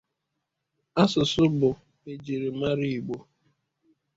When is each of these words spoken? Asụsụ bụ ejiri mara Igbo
Asụsụ 1.01 1.43
bụ 1.59 1.69
ejiri 2.11 2.49
mara 2.59 2.85
Igbo 2.97 3.17